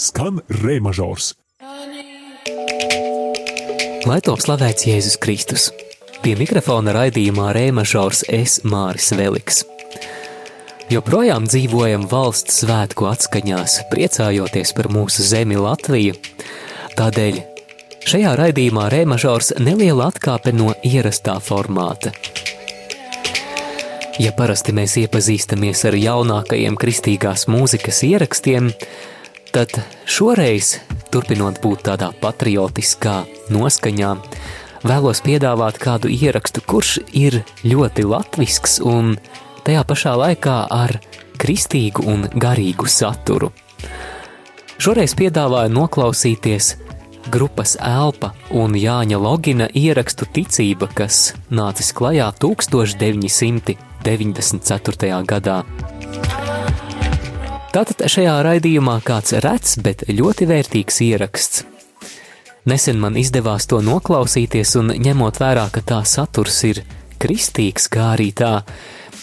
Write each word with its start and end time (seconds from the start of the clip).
skan 0.00 0.40
rēmažors. 0.48 1.34
Lai 4.08 4.16
top 4.24 4.40
slavēts 4.40 4.86
Jēzus 4.88 5.18
Kristus. 5.20 5.66
Pie 6.24 6.32
mikrofona 6.40 6.94
raidījumā 6.96 7.50
Rēmažors 7.56 8.22
es 8.32 8.58
Māris 8.64 9.10
Veliks. 9.16 9.60
Joprojām 10.90 11.44
dzīvojam 11.48 12.06
valsts 12.10 12.62
svētku 12.62 13.10
atskaņās, 13.10 13.76
priecājoties 13.92 14.72
par 14.76 14.88
mūsu 14.92 15.24
zemi 15.24 15.60
Latviju. 15.60 16.16
Tādēļ 16.96 17.42
šajā 18.08 18.32
raidījumā 18.40 18.88
Rēmažors 18.92 19.52
neliela 19.60 20.08
atkāpe 20.08 20.56
no 20.56 20.72
ierastā 20.80 21.36
formāta. 21.44 22.14
Ja 24.20 24.32
parasti 24.36 24.72
mēs 24.76 24.96
iepazīstamies 25.00 25.86
ar 25.88 25.96
jaunākajiem 25.96 26.76
kristīgās 26.80 27.46
mūzikas 27.52 28.02
ierakstiem, 28.08 28.72
tad 28.72 29.19
šoreiz, 30.06 30.78
turpinot 31.10 31.58
būt 31.62 31.82
tādā 31.88 32.12
patriotiskā 32.22 33.26
noskaņā, 33.50 34.10
vēlos 34.86 35.20
piedāvāt 35.26 35.74
kādu 35.82 36.06
ierakstu, 36.06 36.62
kurš 36.62 37.02
ir 37.10 37.42
ļoti 37.66 38.06
latvisks 38.06 38.78
un 38.86 39.18
tajā 39.66 39.82
pašā 39.88 40.14
laikā 40.20 40.70
ar 40.70 41.00
kristīgu 41.40 42.04
un 42.06 42.28
garīgu 42.30 42.86
saturu. 42.86 43.50
Šoreiz 44.78 45.14
piedāvāju 45.18 45.74
noklausīties 45.74 46.76
grupas 47.34 47.74
Elpa 47.82 48.30
un 48.54 48.78
Jāņa 48.78 49.18
Logina 49.18 49.66
ierakstu 49.74 50.30
Ticība, 50.30 50.86
kas 50.94 51.34
nācis 51.50 51.90
klajā 51.92 52.30
1994. 52.38 55.26
gadā. 55.26 55.64
Tātad 57.70 58.00
šajā 58.10 58.32
raidījumā 58.42 58.96
kāds 59.06 59.30
rets, 59.44 59.76
bet 59.78 60.02
ļoti 60.10 60.46
vērtīgs 60.50 60.96
ieraksts. 61.06 61.60
Nesen 62.66 62.98
man 62.98 63.14
izdevās 63.14 63.68
to 63.70 63.78
noklausīties, 63.86 64.72
un 64.80 64.90
ņemot 64.98 65.38
vērā, 65.38 65.68
ka 65.70 65.82
tā 65.86 66.00
saturs 66.02 66.58
ir 66.66 66.80
kristīgs, 67.22 67.86
kā 67.86 68.08
arī 68.16 68.32
tā 68.34 68.64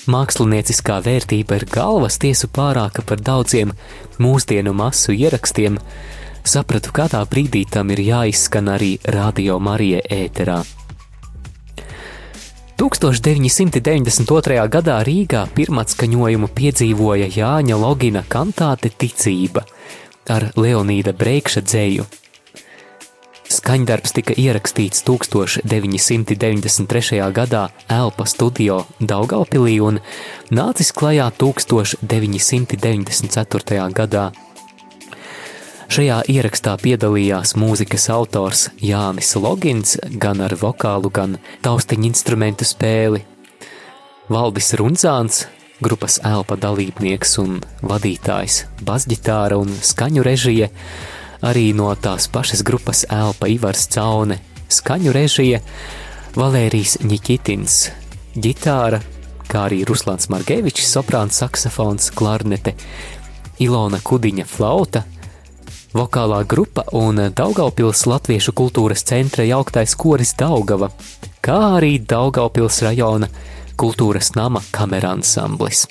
mākslinieciskā 0.08 1.02
vērtība 1.04 1.59
ir 1.59 1.67
galvas 1.76 2.22
tiesu 2.23 2.48
pārāka 2.48 3.04
par 3.04 3.20
daudziem 3.20 3.76
mūsdienu 4.23 4.72
masu 4.72 5.11
ierakstiem, 5.11 5.76
sapratu, 6.48 6.95
kā 6.95 7.11
tā 7.11 7.26
brīdī 7.28 7.66
tam 7.67 7.92
ir 7.92 8.06
jāizskan 8.08 8.72
arī 8.78 8.95
Radio 9.11 9.59
Marija 9.59 10.00
ēterā. 10.08 10.61
1992. 12.78 14.70
gadā 14.70 15.02
Rīgā 15.02 15.50
pirmatskaņojumu 15.58 16.45
piedzīvoja 16.53 17.25
Jāņa 17.33 17.73
Logina 17.81 18.22
kantāte 18.30 18.94
Ticība 18.94 19.66
ar 20.30 20.53
Leonīda 20.53 21.09
Breikša 21.17 21.66
dzēju. 21.66 22.05
Skaņdarbs 23.50 24.14
tika 24.20 24.38
ierakstīts 24.38 25.02
1993. 25.08 27.31
gadā 27.33 27.73
Elpa 27.89 28.30
studio 28.30 28.86
Daugaupilī 29.02 29.81
un 29.81 29.98
nācis 30.53 30.94
klajā 30.94 31.33
1994. 31.42 33.89
gadā 33.89 34.30
Šajā 35.88 36.17
ierakstā 36.27 36.73
piedalījās 36.81 37.53
mūzikas 37.55 38.09
autors 38.11 38.66
Jānis 38.83 39.30
Logins 39.39 39.93
gan 40.19 40.43
ar 40.43 40.52
vokālu, 40.59 41.07
gan 41.07 41.38
taustiņu 41.63 42.09
instrumentu 42.09 42.67
spēli. 42.67 43.21
Valdis 44.27 44.73
Runzāns, 44.75 45.45
grupas 45.80 46.19
elpa 46.27 46.58
dalībnieks 46.59 47.38
un 47.39 47.61
vadītājs, 47.88 48.65
basģitāra 48.83 49.55
un 49.61 49.71
skaņu 49.71 50.27
režija, 50.27 50.67
arī 51.47 51.71
no 51.77 51.93
tās 51.95 52.27
pašas 52.27 52.65
grupas 52.67 53.05
elpa 53.08 53.47
Ivars 53.47 53.87
Caune, 53.95 54.42
skaņu 54.67 55.15
režija, 55.15 55.64
Valērijas 56.36 56.99
Nikitins, 57.08 57.86
ģitāra, 58.36 58.99
kā 59.47 59.70
arī 59.70 59.86
Ruslāns 59.87 60.27
Margevičs, 60.30 60.92
soprāns, 60.92 61.39
saksofons, 61.39 62.11
klarnete, 62.11 62.76
Ilona 63.64 64.03
Kudiņa 64.03 64.45
flauta, 64.45 65.08
vokālā 65.97 66.43
grupa 66.45 66.83
un 66.97 67.19
Daugaupils 67.33 68.03
Latviešu 68.09 68.53
kultūras 68.58 69.02
centra 69.08 69.45
jauktais 69.47 69.95
koris 69.97 70.35
Daugava, 70.37 70.91
kā 71.41 71.58
arī 71.77 71.97
Daugaupils 71.99 72.81
rajona 72.85 73.30
kultūras 73.80 74.33
nama 74.37 74.61
kameransamblis. 74.75 75.87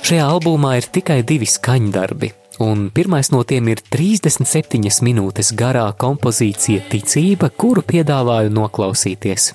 Šajā 0.00 0.26
albumā 0.26 0.76
ir 0.80 0.88
tikai 0.90 1.20
divi 1.26 1.46
skaņdarbi, 1.46 2.32
un 2.66 2.88
pirmais 2.94 3.30
no 3.30 3.44
tiem 3.46 3.70
ir 3.70 3.82
37 3.92 5.04
minūtes 5.06 5.52
garā 5.54 5.86
kompozīcija 6.00 6.88
Ticība, 6.90 7.52
kuru 7.54 7.84
piedāvāju 7.86 8.50
noklausīties. 8.56 9.52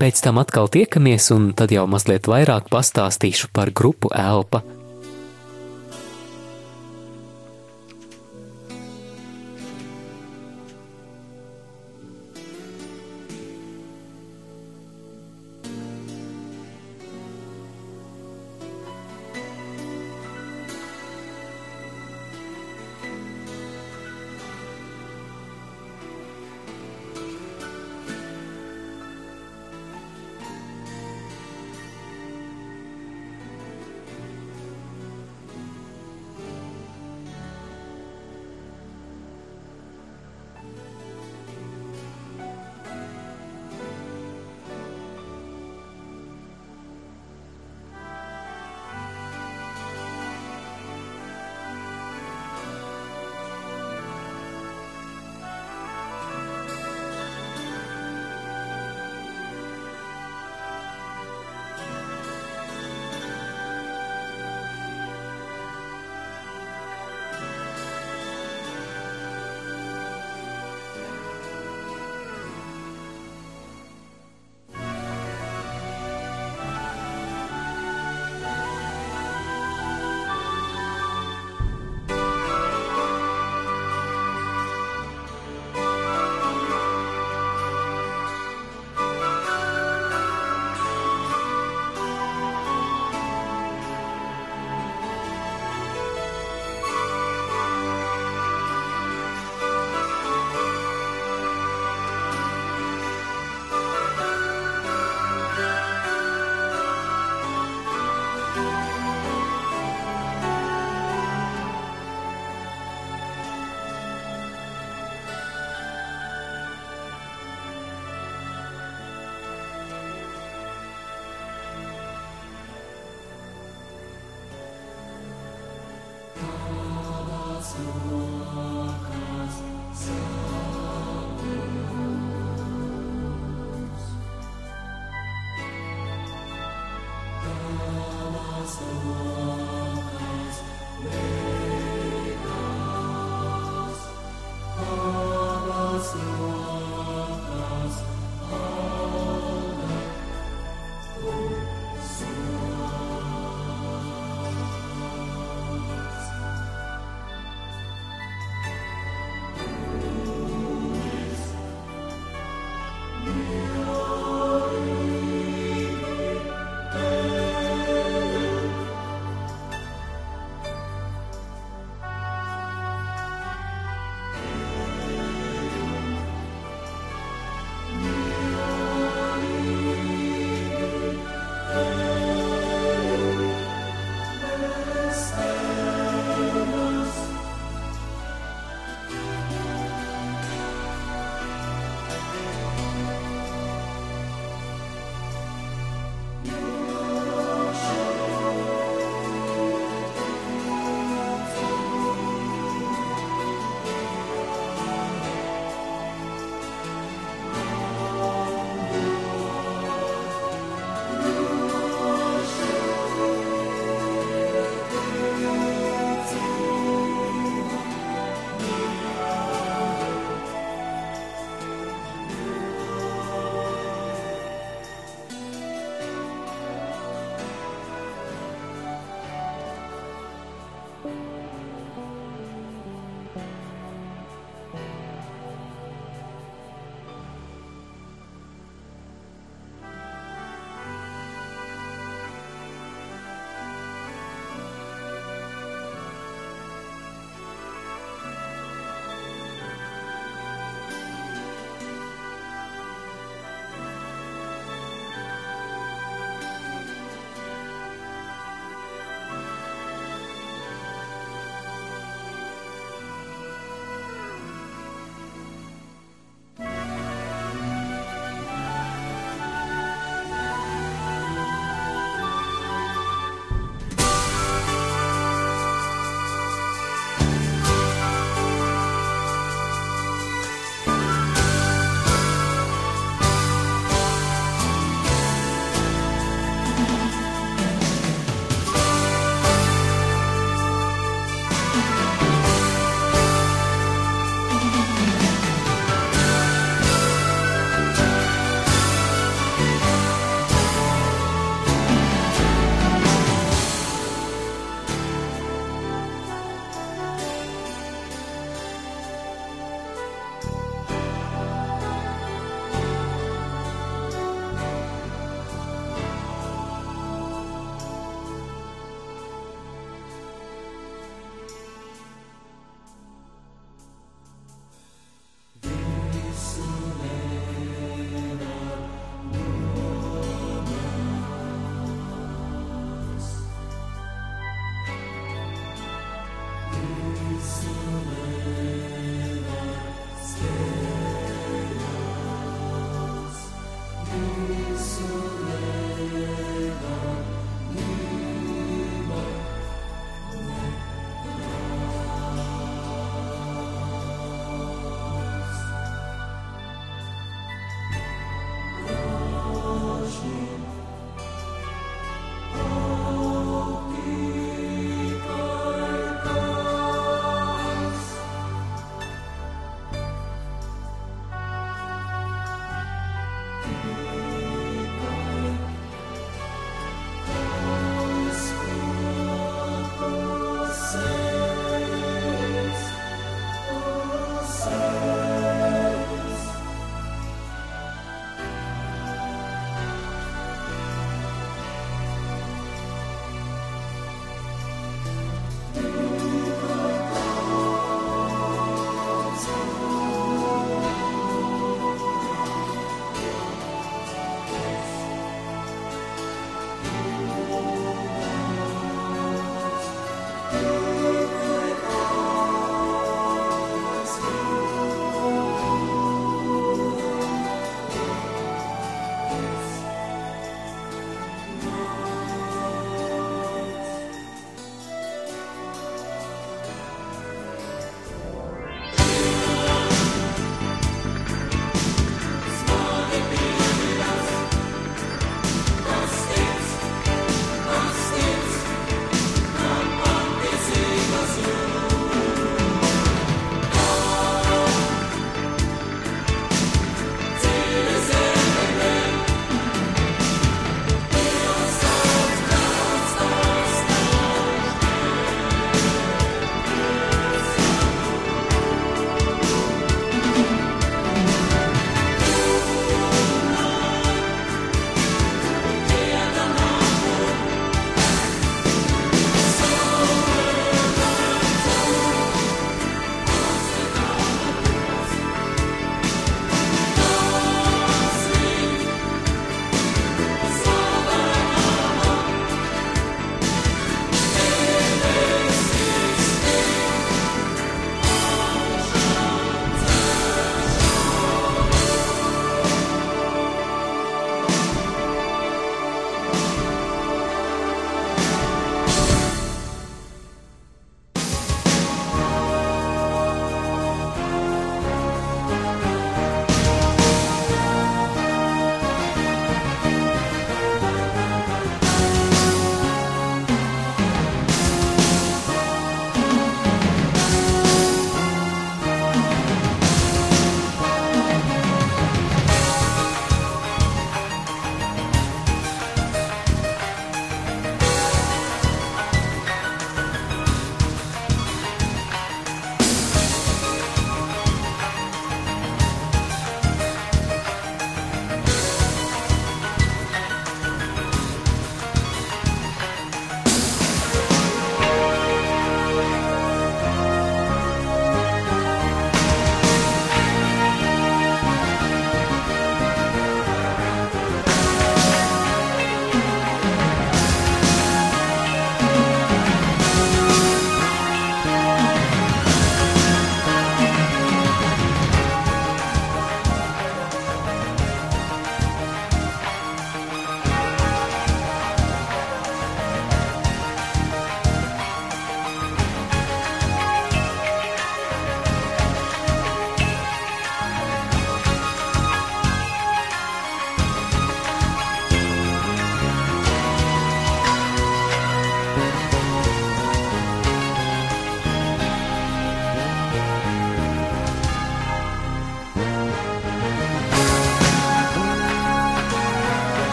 Pēc 0.00 0.24
tam 0.24 0.40
atkal 0.40 0.68
tiekamies, 0.72 1.28
un 1.32 1.52
tad 1.56 1.72
jau 1.72 1.84
mazliet 1.88 2.28
vairāk 2.28 2.72
pastāstīšu 2.72 3.52
par 3.52 3.74
grupu 3.76 4.12
Elpa– 4.16 4.64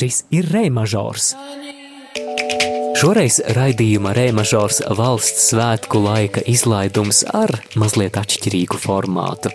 šis 0.00 0.24
ir 0.32 0.48
remažors. 0.54 1.34
Šoreiz 3.00 3.40
raidījuma 3.56 4.12
remažors 4.16 4.80
valsts 4.96 5.50
svētku 5.50 5.96
laika 6.04 6.40
izlaidums 6.48 7.24
ar 7.36 7.50
mazliet 7.80 8.16
atšķirīgu 8.20 8.76
formātu. 8.80 9.48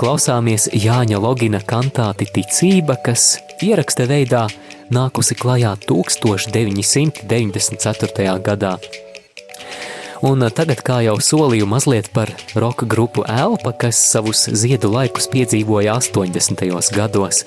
Klausāmies 0.00 0.68
Jāņa 0.72 1.18
Logina 1.22 1.60
kantāti 1.62 2.26
Ticība, 2.34 2.96
kas 3.04 3.38
ieraksta 3.62 4.04
veidā 4.10 4.48
nākusi 4.92 5.34
klajā 5.38 5.76
1994. 5.86 8.38
gadā. 8.48 8.72
Un 10.24 10.40
tagad, 10.56 10.80
kā 10.80 11.04
jau 11.04 11.20
solīju, 11.20 11.68
mazliet 11.68 12.08
par 12.16 12.32
roka 12.56 12.88
grupu 12.88 13.20
Elpa, 13.28 13.76
kas 13.76 14.00
savus 14.08 14.48
ziedu 14.56 14.88
laikus 14.88 15.28
piedzīvoja 15.28 16.00
80. 16.00 16.64
gados, 16.96 17.44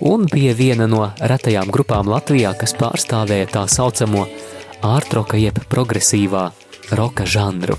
un 0.00 0.26
bija 0.30 0.54
viena 0.56 0.86
no 0.90 1.08
retajām 1.20 1.70
grupām 1.72 2.08
Latvijā, 2.10 2.54
kas 2.58 2.74
pārstāvēja 2.78 3.50
tā 3.52 3.64
saucamo 3.70 4.26
ārtroka 4.84 5.38
jeb 5.40 5.58
progresīvā 5.70 6.48
roka 6.98 7.26
žanru. 7.26 7.76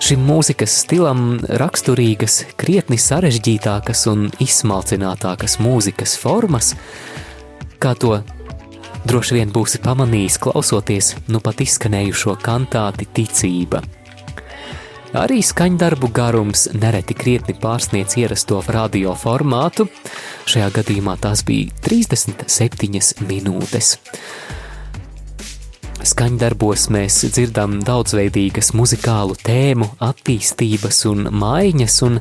Šim 0.00 0.22
mūzikas 0.24 0.78
stilam 0.82 1.38
raksturīgas, 1.60 2.40
krietni 2.56 2.96
sarežģītākas 2.96 4.06
un 4.08 4.30
izsmalcinātākas 4.40 5.58
mūzikas 5.60 6.16
formas, 6.18 6.72
kā 7.78 7.92
to 8.00 8.16
droši 9.04 9.36
vien 9.38 9.52
būsi 9.52 9.82
pamanījis, 9.84 10.40
klausoties 10.40 11.14
nu 11.28 11.42
pat 11.44 11.60
izskanējušo 11.66 12.38
kantāti 12.40 13.08
ticība. 13.20 13.84
Arī 15.10 15.40
skaņdarbu 15.42 16.06
garums 16.14 16.68
nereti 16.70 17.16
krietni 17.18 17.50
pārsniedz 17.58 18.14
ierasto 18.20 18.60
radio 18.70 19.16
formātu, 19.18 19.88
šajā 20.46 20.68
gadījumā 20.76 21.16
tās 21.18 21.42
bija 21.42 21.74
37 21.82 23.26
minūtes. 23.26 23.96
Skaņdarbos 26.06 26.86
mēs 26.94 27.16
dzirdam 27.26 27.80
daudzveidīgas 27.84 28.70
muzikālu 28.78 29.34
tēmu, 29.42 29.88
attīstības 29.98 31.02
un 31.10 31.26
maiņas, 31.42 31.96
un 32.06 32.20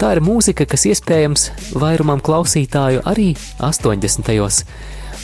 tā 0.00 0.14
ir 0.16 0.22
mūzika, 0.24 0.64
kas 0.64 0.88
iespējams 0.88 1.50
vairumam 1.76 2.24
klausītāju 2.24 3.04
arī 3.04 3.34
80 3.60 4.64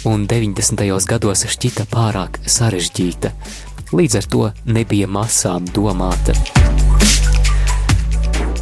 un 0.06 0.28
90. 0.28 0.84
gados 1.08 1.46
šķita 1.48 1.88
pārāk 1.90 2.42
sarežģīta, 2.44 3.32
līdz 3.96 4.20
ar 4.20 4.30
to 4.36 4.44
nebija 4.68 5.08
masām 5.08 5.64
domāta. 5.72 6.36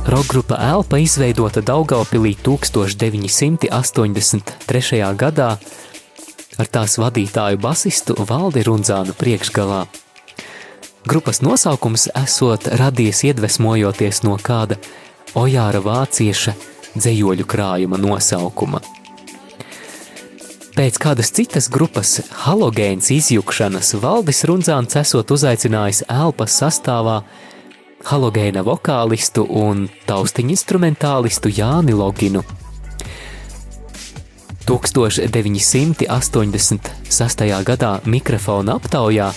Rokgrupa 0.08 0.56
Elpa 0.60 0.96
izveidota 1.02 1.60
Daugaupilī 1.60 2.36
1983. 2.42 5.16
gadā 5.16 5.58
ar 6.58 6.66
tās 6.70 6.98
vadītāju 7.02 7.58
basistu 7.58 8.14
Valdi 8.28 8.62
Runzānu 8.66 9.12
priekšgalā. 9.18 9.86
Grupas 11.04 11.42
nosaukums 11.42 12.08
esot 12.14 12.66
radies 12.80 13.24
iedvesmojoties 13.24 14.22
no 14.24 14.36
kāda 14.38 14.76
Ojāra 15.34 15.80
vācieša 15.82 16.52
dzējoļu 16.94 17.44
krājuma 17.44 17.96
nosaukuma– 17.98 18.80
Pēc 20.74 20.96
kādas 20.98 21.28
citas 21.30 21.68
grupas 21.70 22.16
halogēnas 22.42 23.06
izjukšanas 23.14 23.92
Valdis 24.02 24.40
Runzāns 24.48 24.96
esot 24.98 25.30
uzaicinājis 25.30 26.00
elpas 26.10 26.56
sastāvā 26.58 27.20
halogēna 28.08 28.62
vokālistu 28.66 29.44
un 29.48 29.88
taustiņu 30.08 30.50
instrumentālistu 30.54 31.48
Jāni 31.54 31.92
Loginu. 31.96 32.42
1986. 34.64 37.64
gadā 37.68 37.92
mikrofona 38.08 38.72
aptaujā 38.78 39.28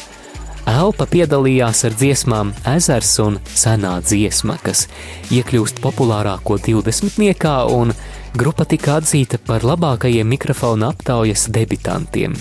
Elpa 0.67 1.05
piedalījās 1.07 1.85
ar 1.87 1.93
dziesmām 1.95 2.49
Ezers 2.67 3.13
un 3.23 3.39
Senā 3.55 4.03
dziesma, 4.03 4.57
kas 4.59 4.87
iekļūst 5.31 5.79
populārāko 5.83 6.59
20. 6.59 7.23
un 7.71 7.93
grupa 8.35 8.67
tika 8.67 8.99
atzīta 8.99 9.39
par 9.39 9.63
labākajiem 9.63 10.27
mikrofona 10.27 10.91
aptaujas 10.91 11.47
debitantiem. 11.55 12.35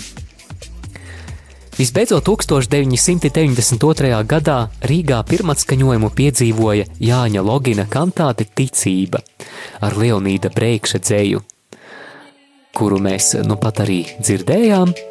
Visbeidzot, 1.77 2.25
1992. 2.25 4.23
gadā 4.25 4.57
Rīgā 4.89 5.19
pirmatskaņojumu 5.29 6.09
piedzīvoja 6.17 6.87
Jāņa 6.97 7.43
Logina 7.45 7.85
kantāte 7.85 8.47
Ticība 8.49 9.21
ar 9.85 9.97
Leonīda 10.01 10.49
Breikša 10.55 10.97
dzēju, 11.05 11.43
kuru 12.73 12.97
mēs 13.03 13.35
nu 13.45 13.59
pat 13.61 13.85
arī 13.85 14.01
dzirdējām– 14.17 14.93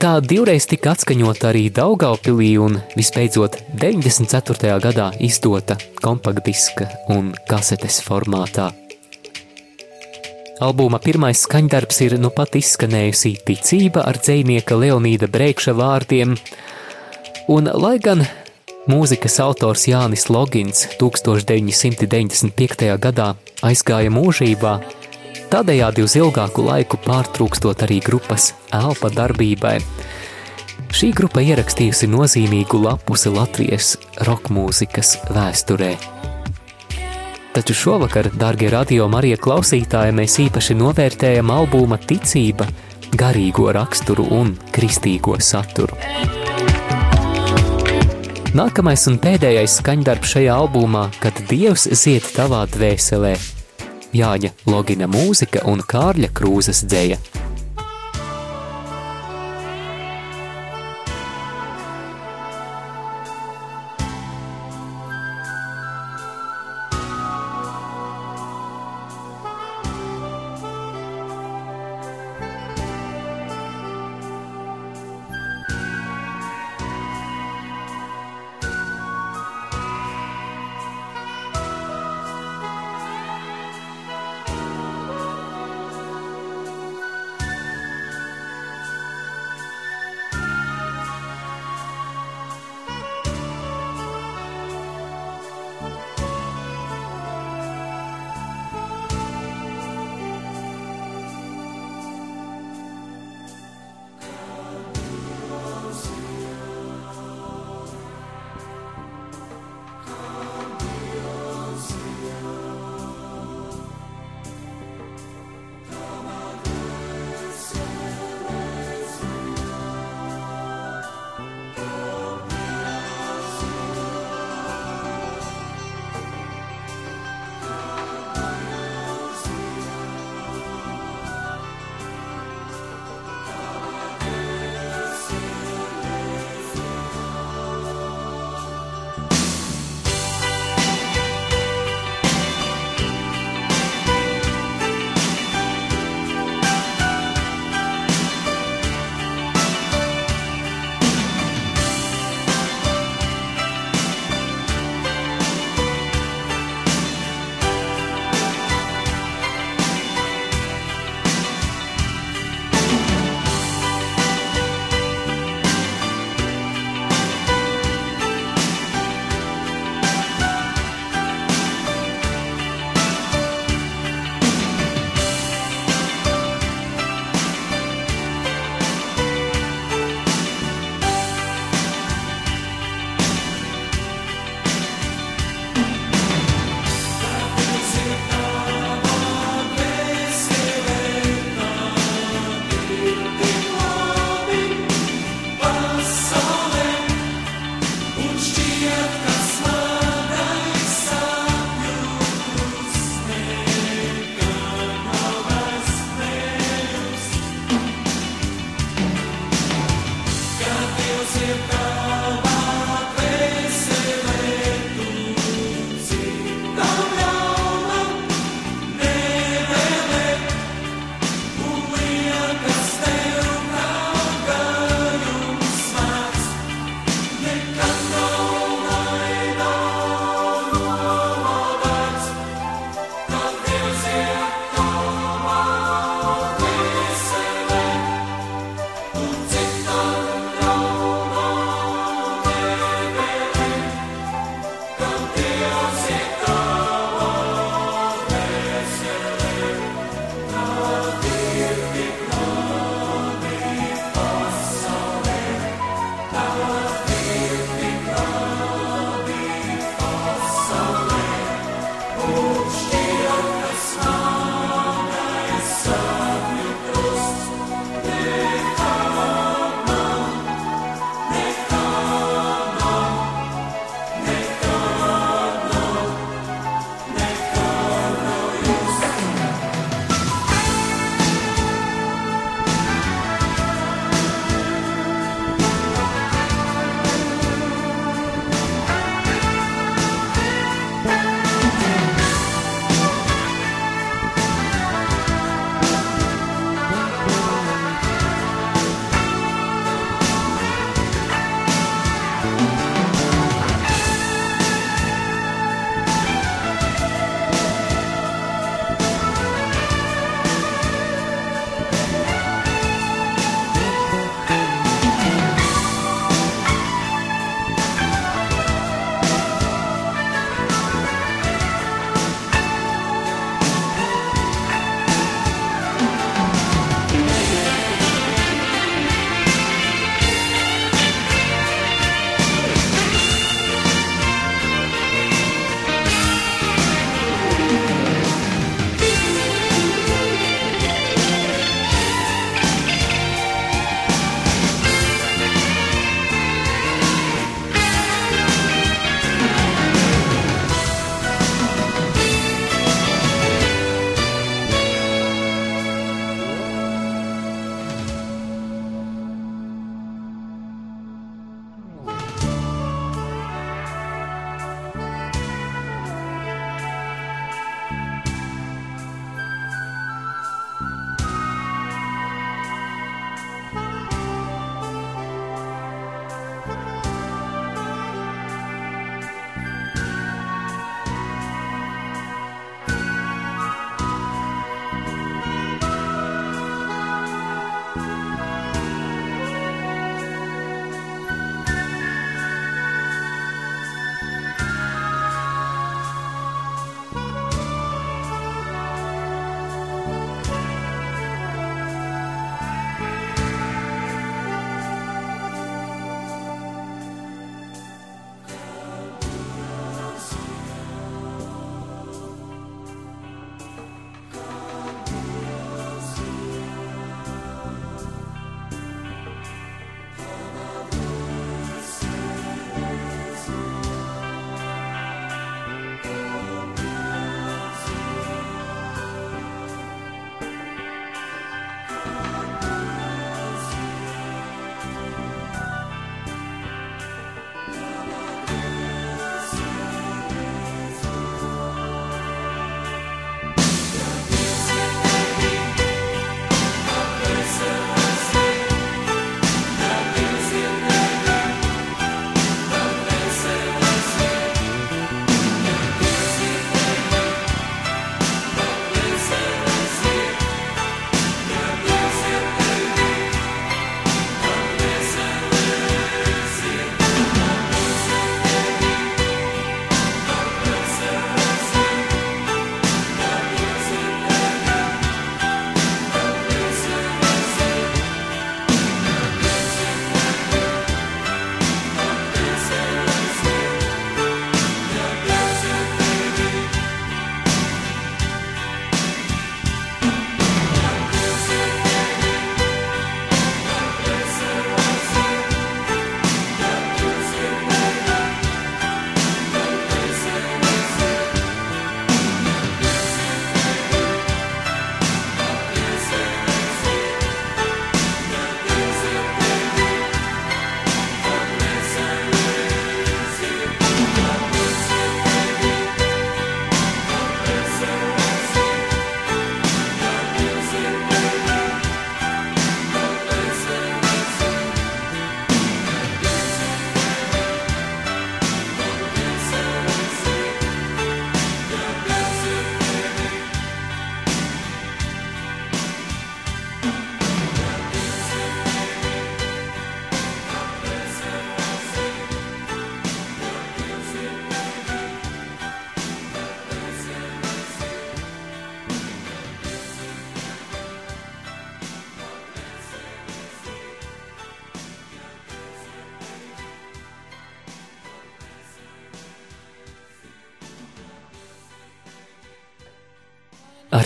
Tā 0.00 0.14
divreiz 0.24 0.64
tika 0.64 0.94
atskaņota 0.94 1.50
arī 1.50 1.66
Daugaupilī 1.76 2.54
un 2.56 2.78
visbeidzot 2.96 3.58
94. 3.82 4.70
gadā 4.80 5.10
izdota 5.20 5.76
kompaktdiska 6.00 6.86
un 7.12 7.34
kasetes 7.50 8.00
formātā. 8.06 8.70
Albuma 10.60 10.98
pirmais 11.00 11.40
skaņdarbs 11.46 12.02
ir 12.04 12.18
nu 12.20 12.28
pat 12.36 12.52
izskanējusi 12.58 13.30
ticība 13.48 14.02
ar 14.04 14.18
dzēnieka 14.20 14.76
Leonīda 14.76 15.24
Breikša 15.32 15.72
vārdiem, 15.78 16.34
un 17.48 17.70
lai 17.80 17.94
gan 18.04 18.26
mūzikas 18.90 19.38
autors 19.40 19.86
Jānis 19.88 20.28
Logins 20.28 20.84
1995. 21.00 22.92
gadā 23.00 23.30
aizgāja 23.64 24.12
mūžībā, 24.12 24.76
tādējādi 25.48 26.04
uz 26.04 26.20
ilgāku 26.20 26.68
laiku 26.68 27.00
pārtrūkstot 27.08 27.88
arī 27.88 28.02
grupas 28.04 28.52
elpa 28.68 29.08
darbībai. 29.16 29.78
Šī 30.92 31.14
grupa 31.16 31.40
ierakstījusi 31.40 32.04
nozīmīgu 32.12 32.84
lapusi 32.84 33.32
Latvijas 33.32 33.94
roka 34.28 34.52
mūzikas 34.52 35.16
vēsturē. 35.32 36.19
Taču 37.52 37.74
šovakar, 37.74 38.28
darbie 38.38 38.68
radio 38.70 39.08
Marija 39.10 39.34
klausītāji, 39.36 40.12
mēs 40.14 40.36
īpaši 40.38 40.76
novērtējam 40.78 41.50
albuma 41.50 41.96
ticība, 41.98 42.68
garīgo 43.18 43.72
raksturu 43.74 44.28
un 44.36 44.52
kristīgo 44.70 45.34
saturu. 45.42 45.98
Nākamais 48.54 49.08
un 49.10 49.18
pēdējais 49.18 49.80
skaņdarbs 49.80 50.36
šajā 50.36 50.54
albumā, 50.62 51.08
kad 51.18 51.42
Dievs 51.50 51.88
zied 51.90 52.30
tavā 52.36 52.62
dvēselē, 52.70 53.34
Jāņa 54.14 54.54
Logina 54.70 55.10
mūzika 55.10 55.66
un 55.70 55.82
Kārļa 55.82 56.30
Krūzes 56.30 56.84
dzēja. 56.86 57.18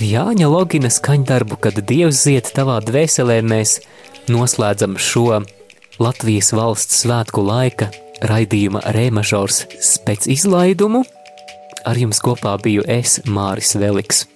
Jāņa 0.04 0.50
Logina 0.50 0.90
skaņdarbu, 0.92 1.56
kad 1.64 1.78
Dievs 1.88 2.18
ziet 2.26 2.50
tavā 2.52 2.76
dvēselē, 2.84 3.38
mēs 3.46 3.78
noslēdzam 4.28 4.98
šo 5.00 5.38
Latvijas 6.02 6.50
valsts 6.52 6.98
svētku 7.04 7.40
laika 7.46 7.86
raidījuma 8.28 8.82
Rēmažors 8.92 9.62
spēc 9.80 10.26
izlaidumu. 10.34 11.04
Ar 11.88 12.00
jums 12.00 12.20
kopā 12.20 12.52
biju 12.60 12.84
es, 12.90 13.22
Māris 13.24 13.72
Veliks. 13.80 14.26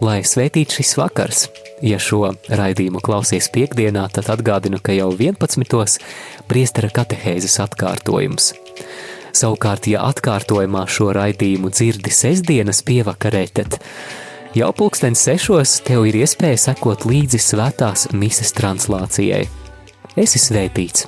Lai 0.00 0.22
svētīts 0.24 0.78
šis 0.78 0.92
vakars, 0.96 1.42
ja 1.84 1.98
šo 2.00 2.30
raidījumu 2.48 3.02
klausies 3.04 3.50
piekdienā, 3.52 4.06
tad 4.14 4.30
atgādinu, 4.32 4.80
ka 4.80 4.94
jau 4.96 5.10
11. 5.12 5.98
priestera 6.48 6.88
katehēzes 6.94 7.58
atkārtojums. 7.66 8.54
Savukārt, 9.36 9.90
ja 9.92 10.06
atkārtojumā 10.08 10.86
šo 10.88 11.10
raidījumu 11.18 11.74
dzirdi 11.74 12.14
sestdienas 12.14 12.80
pievakarē, 12.88 13.44
tad 13.60 13.76
Jau 14.58 14.72
pulksten 14.74 15.14
sešos 15.14 15.76
tev 15.86 16.08
ir 16.08 16.16
iespēja 16.24 16.58
sekot 16.58 17.04
līdzi 17.06 17.38
svētās 17.38 18.08
mises 18.10 18.50
translācijai. 18.56 19.44
Esi 20.18 20.40
svētīts! 20.42 21.06